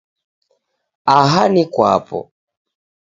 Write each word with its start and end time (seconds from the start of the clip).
Aha 1.17 1.43
ni 1.53 1.63
kwapo 1.73 2.19